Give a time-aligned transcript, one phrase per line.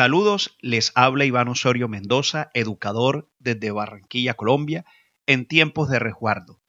[0.00, 4.86] Saludos, les habla Iván Osorio Mendoza, educador desde Barranquilla, Colombia,
[5.26, 6.62] en tiempos de resguardo.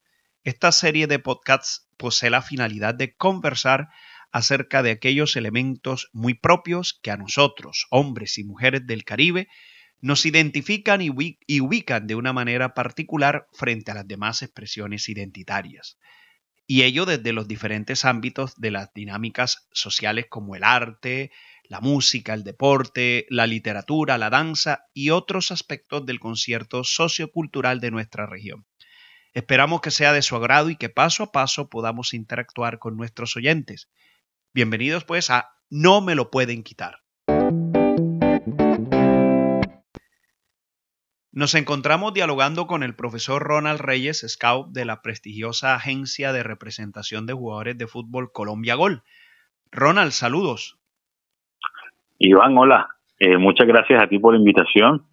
[0.44, 3.88] Esta serie de podcasts posee la finalidad de conversar
[4.34, 9.48] acerca de aquellos elementos muy propios que a nosotros, hombres y mujeres del Caribe,
[10.02, 11.10] nos identifican y,
[11.62, 15.98] ubican de una manera particular frente a las demás expresiones identitarias.
[16.68, 21.32] Y ello desde los diferentes ámbitos de las dinámicas sociales como el arte,
[21.72, 27.92] la música, el deporte, la literatura, la danza y otros aspectos del concierto sociocultural de
[27.92, 28.66] nuestra región.
[29.32, 33.38] Esperamos que sea de su agrado y que paso a paso podamos interactuar con nuestros
[33.38, 33.90] oyentes.
[34.54, 37.04] Bienvenidos pues a No me lo pueden quitar.
[41.32, 47.26] Nos encontramos dialogando con el profesor Ronald Reyes, scout de la prestigiosa agencia de representación
[47.26, 49.06] de jugadores de fútbol Colombia Gol.
[49.72, 50.81] Ronald, saludos.
[52.24, 52.88] Iván, hola.
[53.20, 55.08] Eh, muchas gracias a ti por la invitación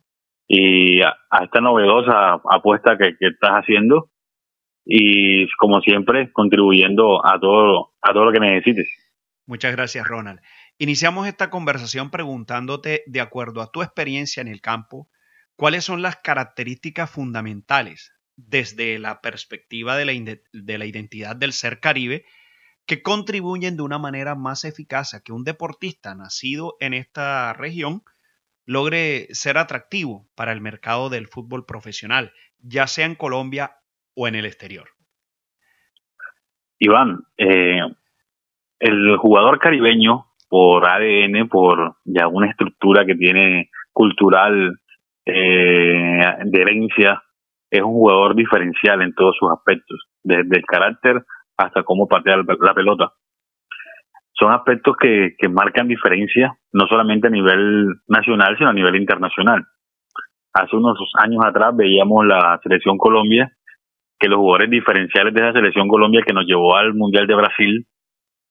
[0.47, 4.11] y a, esta novedosa apuesta que, estás haciendo
[4.85, 8.89] y como siempre contribuyendo a todo, a todo lo que necesites.
[9.47, 10.41] Muchas gracias, Ronald.
[10.79, 15.09] Iniciamos esta conversación preguntándote, de acuerdo a tu experiencia en el campo,
[15.59, 20.13] ¿Cuáles son las características fundamentales desde la perspectiva de la,
[20.87, 22.25] identidad del ser caribe
[22.89, 28.01] que contribuyen de una manera más eficaz a que un deportista nacido en esta región
[28.65, 33.73] logre ser atractivo para el mercado del fútbol profesional, ya sea en Colombia
[34.15, 34.89] o en el exterior?
[36.79, 37.83] Iván, eh,
[38.79, 44.81] el jugador caribeño, por ADN, por ya una estructura que tiene cultural
[45.27, 47.23] eh, de herencia,
[47.71, 51.23] es un jugador diferencial en todos sus aspectos, desde el carácter
[51.59, 53.13] hasta cómo patear la pelota.
[54.33, 59.65] Son aspectos que, que marcan diferencia, no solamente a nivel nacional, sino a nivel internacional.
[60.55, 63.53] Hace unos años atrás veíamos la selección Colombia,
[64.19, 67.87] que los jugadores diferenciales de esa selección Colombia que nos llevó al Mundial de Brasil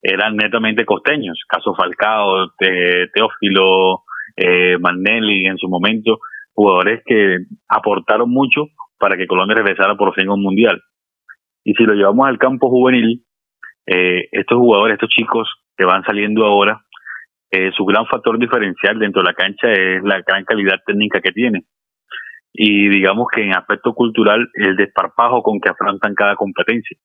[0.02, 4.04] eran netamente costeños, caso Falcao, Teófilo,
[4.36, 6.20] eh, en su momento,
[6.54, 7.38] jugadores que
[7.68, 8.68] aportaron mucho
[9.00, 10.82] para que Colombia regresara por fin a un mundial.
[11.68, 13.26] Y si lo llevamos al campo juvenil,
[13.86, 16.86] eh, estos jugadores, estos chicos que van saliendo ahora,
[17.52, 21.34] eh, su gran factor diferencial dentro de la cancha es la gran calidad técnica que
[21.34, 21.68] tienen.
[22.54, 26.98] Y digamos que en aspecto cultural, el desparpajo con que afrontan cada competencia.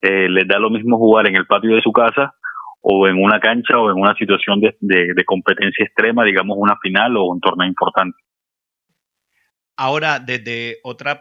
[0.00, 2.32] Eh, les da lo mismo jugar en el patio de su casa
[2.80, 7.14] o en una cancha o en una situación de, de competencia extrema, digamos una final
[7.18, 8.16] o un torneo importante.
[9.76, 11.20] Ahora, desde otra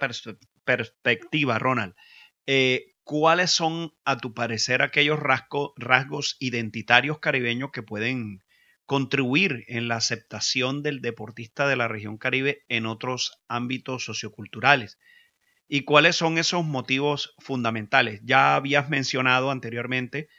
[0.64, 1.94] perspectiva, Ronald,
[2.48, 8.44] eh, ¿cuáles son, a tu parecer, aquellos rasgos identitarios caribeños que pueden
[8.86, 14.98] contribuir en la aceptación del deportista de la región caribe en otros ámbitos socioculturales?
[15.68, 18.22] ¿Y cuáles son esos motivos fundamentales?
[18.24, 20.30] Ya habías mencionado anteriormente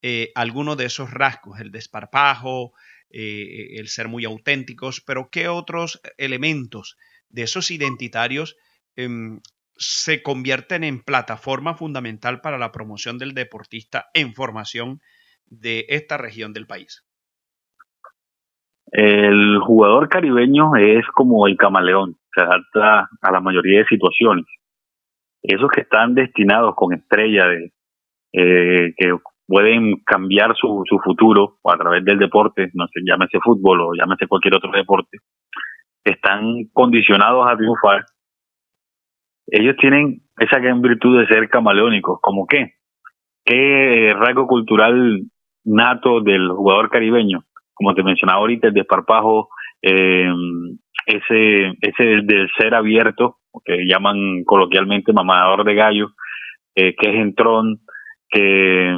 [0.00, 2.72] eh, algunos de esos rasgos, el desparpajo,
[3.10, 6.96] eh, el ser muy auténticos, pero ¿qué otros elementos
[7.28, 8.56] de esos identitarios
[8.96, 9.40] em,
[9.82, 15.00] se convierten en plataforma fundamental para la promoción del deportista en formación
[15.46, 17.04] de esta región del país?
[18.92, 24.44] El jugador caribeño es como el camaleón, se adapta a la mayoría de situaciones.
[25.42, 27.44] Esos que están destinados con estrella
[28.32, 29.16] eh, que
[29.46, 34.28] pueden cambiar su, su futuro a través del deporte, no sé, llámese fútbol o llámese
[34.28, 35.18] cualquier otro deporte,
[36.04, 38.04] están condicionados a triunfar,
[39.52, 42.18] ellos tienen esa gran virtud de ser camaleónicos.
[42.22, 42.72] ¿Como qué?
[43.44, 45.20] ¿Qué rasgo cultural
[45.64, 47.44] nato del jugador caribeño?
[47.74, 49.50] Como te mencionaba ahorita, el desparpajo,
[49.82, 50.26] eh,
[51.04, 56.08] ese, ese del, ser abierto, que llaman coloquialmente mamador de gallo,
[56.74, 57.80] eh, que es entrón,
[58.30, 58.96] que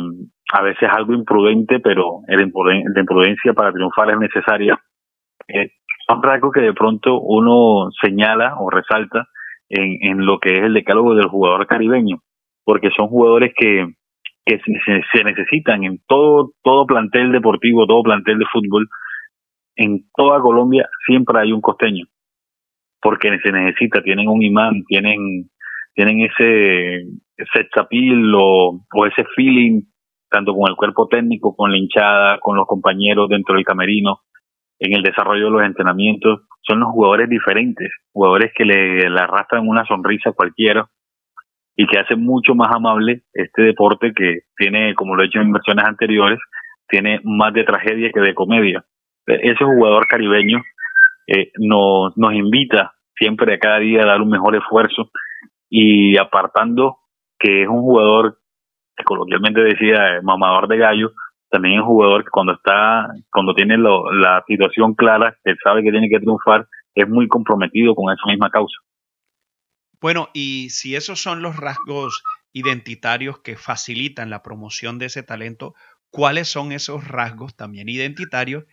[0.52, 2.42] a veces es algo imprudente, pero la
[3.00, 4.78] imprudencia para triunfar es necesaria.
[5.48, 5.72] Eh,
[6.06, 9.26] son rasgos que de pronto uno señala o resalta
[9.68, 12.20] en, en lo que es el decálogo del jugador caribeño,
[12.64, 13.86] porque son jugadores que,
[14.44, 14.60] que
[15.12, 18.88] se, necesitan en todo, todo plantel deportivo, todo plantel de fútbol,
[19.76, 22.06] en toda Colombia siempre hay un costeño,
[23.00, 25.50] porque se necesita, tienen un imán, tienen,
[25.94, 27.02] tienen ese,
[27.36, 27.68] ese
[28.36, 29.82] o, o ese feeling,
[30.30, 34.20] tanto con el cuerpo técnico, con la hinchada, con los compañeros dentro del camerino,
[34.78, 39.84] en el desarrollo de los entrenamientos, son los jugadores diferentes, jugadores que le, arrastran una
[39.84, 40.88] sonrisa a cualquiera
[41.76, 45.52] y que hacen mucho más amable este deporte que tiene, como lo he hecho en
[45.52, 46.38] versiones anteriores,
[46.88, 48.84] tiene más de tragedia que de comedia.
[49.26, 50.62] ese jugador caribeño
[51.26, 55.10] eh, nos, nos invita siempre a cada día a dar un mejor esfuerzo
[55.70, 56.98] y apartando
[57.38, 58.38] que es un jugador
[58.96, 61.12] que coloquialmente decía mamador de gallo,
[61.54, 65.92] también es un jugador que cuando está, cuando tiene la situación clara, él sabe que
[65.92, 66.66] tiene que triunfar,
[66.96, 68.76] es muy comprometido con esa misma causa.
[70.00, 75.74] Bueno, y si esos son los rasgos identitarios que facilitan la promoción de ese talento,
[76.10, 78.64] ¿cuáles son esos rasgos también identitarios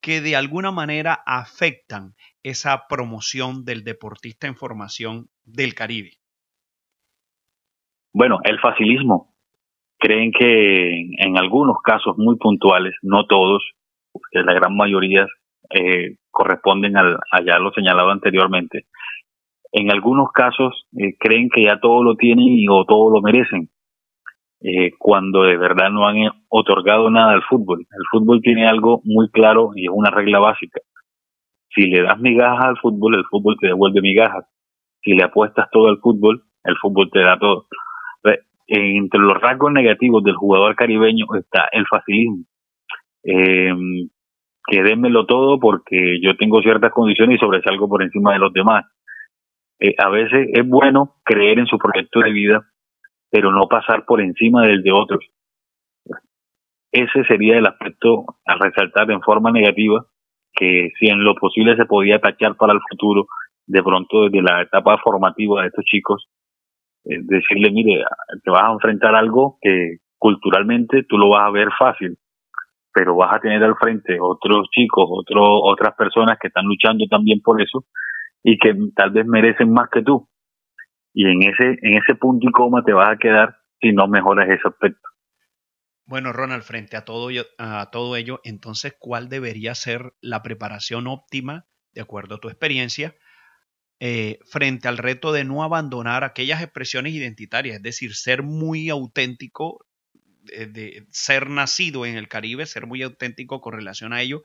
[0.00, 6.12] que de alguna manera afectan esa promoción del deportista en formación del Caribe?
[8.14, 9.31] Bueno, el facilismo.
[10.02, 13.62] Creen que en algunos casos muy puntuales, no todos,
[14.12, 15.28] porque la gran mayoría
[15.70, 18.86] eh, corresponden al, allá lo señalado anteriormente,
[19.70, 23.70] en algunos casos eh, creen que ya todo lo tienen y, o todo lo merecen.
[24.60, 26.16] Eh, cuando de verdad no han
[26.48, 27.80] otorgado nada al fútbol.
[27.80, 30.80] El fútbol tiene algo muy claro y es una regla básica.
[31.72, 34.46] Si le das migajas al fútbol, el fútbol te devuelve migajas.
[35.00, 37.66] Si le apuestas todo al fútbol, el fútbol te da todo.
[38.74, 42.44] Entre los rasgos negativos del jugador caribeño está el facilismo.
[43.22, 43.70] Eh,
[44.66, 48.86] que démelo todo porque yo tengo ciertas condiciones y sobresalgo por encima de los demás.
[49.78, 52.62] Eh, a veces es bueno creer en su proyecto de vida,
[53.30, 55.22] pero no pasar por encima del de otros.
[56.90, 60.06] Ese sería el aspecto a resaltar en forma negativa,
[60.54, 63.26] que si en lo posible se podía tachar para el futuro,
[63.66, 66.26] de pronto desde la etapa formativa de estos chicos,
[67.04, 68.04] decirle, mire,
[68.44, 72.16] te vas a enfrentar algo que culturalmente tú lo vas a ver fácil,
[72.92, 77.40] pero vas a tener al frente otros chicos, otros otras personas que están luchando también
[77.40, 77.84] por eso
[78.42, 80.28] y que tal vez merecen más que tú
[81.14, 84.48] y en ese, en ese punto y coma te vas a quedar si no mejoras
[84.48, 85.08] ese aspecto.
[86.04, 87.28] Bueno, Ronald, frente a todo,
[87.58, 93.14] a todo ello, entonces, ¿cuál debería ser la preparación óptima, de acuerdo a tu experiencia,
[94.04, 99.86] eh, frente al reto de no abandonar aquellas expresiones identitarias, es decir, ser muy auténtico,
[100.42, 104.42] de, de, ser nacido en el Caribe, ser muy auténtico con relación a ello,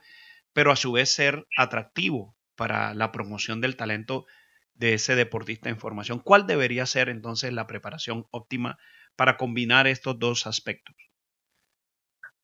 [0.54, 4.28] pero a su vez ser atractivo para la promoción del talento
[4.76, 6.20] de ese deportista en formación.
[6.20, 8.78] ¿Cuál debería ser entonces la preparación óptima
[9.16, 10.96] para combinar estos dos aspectos?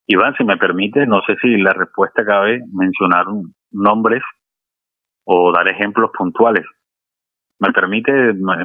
[0.08, 3.28] Iván, si me permite, no sé si la respuesta cabe mencionar
[3.70, 4.24] nombres
[5.26, 6.66] o dar ejemplos puntuales.
[7.64, 8.12] ¿Me permite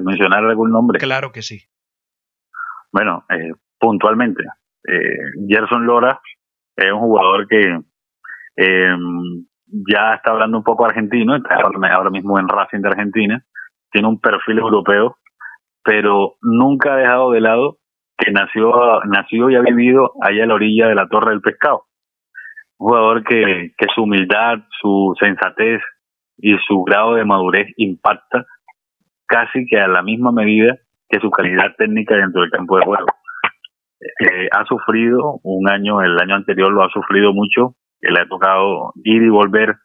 [0.03, 0.99] mencionar algún nombre?
[0.99, 1.61] Claro que sí.
[2.93, 4.43] Bueno, eh, puntualmente,
[4.89, 6.21] eh, Gerson Lora
[6.75, 7.79] es un jugador que
[8.57, 8.97] eh,
[9.89, 11.55] ya está hablando un poco argentino, está
[11.95, 13.45] ahora mismo en Racing de Argentina,
[13.93, 15.19] tiene un perfil europeo,
[15.85, 17.79] pero nunca ha dejado de lado
[18.17, 18.73] que nació,
[19.05, 21.85] nació y ha vivido allá a la orilla de la Torre del Pescado.
[22.79, 25.83] Un jugador que, que su humildad, su sensatez
[26.37, 28.45] y su grado de madurez impacta
[29.29, 30.77] casi que a la misma medida
[31.09, 33.07] que su calidad técnica dentro del campo de juego.
[34.21, 38.29] Eh, ha sufrido un año, el año anterior lo ha sufrido mucho, que le ha
[38.29, 39.77] tocado ir y volver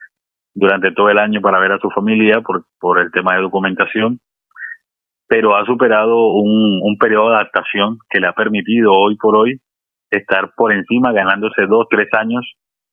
[0.53, 4.19] durante todo el año para ver a su familia por, por el tema de documentación,
[5.27, 9.61] pero ha superado un, un periodo de adaptación que le ha permitido hoy por hoy
[10.11, 12.45] estar por encima, ganándose dos, tres años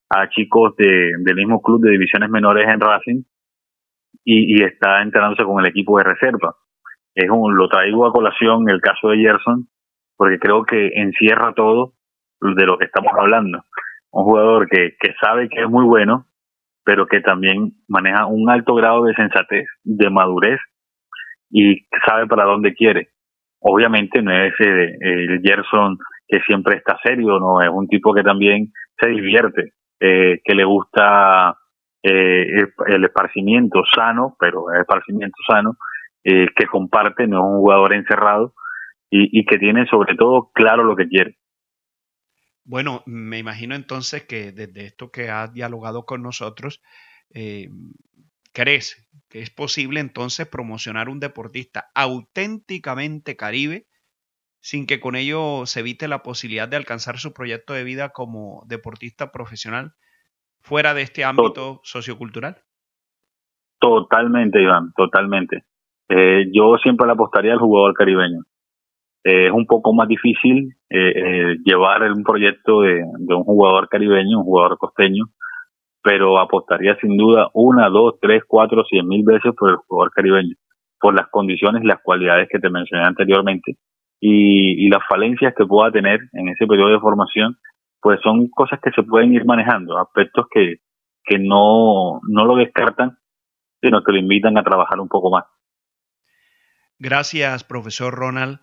[0.08, 3.22] a chicos de, del mismo club de divisiones menores en Racing
[4.24, 6.54] y, y está entrenándose con el equipo de reserva.
[7.14, 9.68] Es un, lo traigo a colación el caso de Gerson,
[10.16, 11.94] porque creo que encierra todo
[12.40, 13.64] de lo que estamos hablando.
[14.12, 16.26] Un jugador que, que sabe que es muy bueno,
[16.84, 20.60] pero que también maneja un alto grado de sensatez, de madurez
[21.50, 23.08] y sabe para dónde quiere.
[23.60, 28.72] Obviamente no es el Gerson que siempre está serio, no es un tipo que también
[28.98, 31.56] se divierte, eh, que le gusta
[32.02, 32.46] eh,
[32.86, 35.76] el esparcimiento sano, pero el esparcimiento sano,
[36.24, 38.54] eh, que comparte, no es un jugador encerrado
[39.10, 41.38] y, que tiene sobre todo claro lo que quiere.
[42.64, 46.80] Bueno, me imagino entonces que desde esto que has dialogado con nosotros,
[47.34, 47.68] eh,
[48.52, 53.86] crees que es posible entonces promocionar un deportista auténticamente caribe
[54.60, 58.64] sin que con ello se evite la posibilidad de alcanzar su proyecto de vida como
[58.68, 59.94] deportista profesional
[60.60, 62.56] fuera de este ámbito sociocultural?
[63.78, 65.64] Totalmente, Iván, totalmente.
[66.08, 68.42] Eh, yo siempre le apostaría al jugador caribeño.
[69.22, 74.38] Eh, es un poco más difícil eh, eh, llevar un proyecto de, un jugador caribeño,
[74.38, 75.24] un jugador costeño,
[76.02, 80.54] pero apostaría sin duda una, dos, tres, cuatro, cien mil veces por el jugador caribeño,
[80.98, 83.76] por las condiciones y las cualidades que te mencioné anteriormente
[84.20, 87.56] y, y las falencias que pueda tener en ese periodo de formación,
[88.00, 90.76] pues son cosas que se pueden ir manejando, aspectos que,
[91.24, 93.18] que no, no lo descartan,
[93.80, 95.44] sino que lo invitan a trabajar un poco más.
[96.98, 98.60] Gracias, profesor Ronald,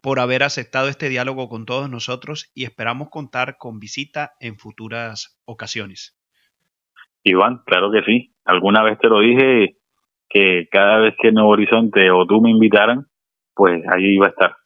[0.00, 5.40] por haber aceptado este diálogo con todos nosotros y esperamos contar con visita en futuras
[5.44, 6.18] ocasiones.
[7.22, 8.34] Iván, claro que sí.
[8.44, 9.78] Alguna vez te lo dije
[10.28, 13.06] que cada vez que Nuevo Horizonte o tú me invitaran,
[13.54, 14.56] pues ahí iba a estar.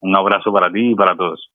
[0.00, 1.50] Un abrazo para ti y para todos.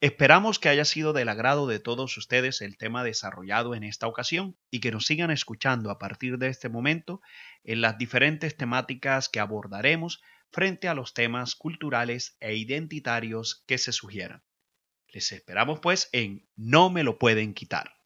[0.00, 4.56] Esperamos que haya sido del agrado de todos ustedes el tema desarrollado en esta ocasión
[4.70, 7.20] y que nos sigan escuchando a partir de este momento
[7.64, 13.90] en las diferentes temáticas que abordaremos frente a los temas culturales e identitarios que se
[13.90, 14.44] sugieran.
[15.08, 17.97] Les esperamos pues en No me lo pueden quitar.